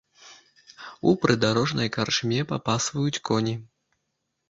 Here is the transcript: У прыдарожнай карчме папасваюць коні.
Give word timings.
У 1.11 1.13
прыдарожнай 1.27 1.93
карчме 1.99 2.39
папасваюць 2.55 3.15
коні. 3.33 3.55